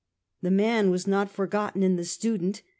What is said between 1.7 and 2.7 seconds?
in the student.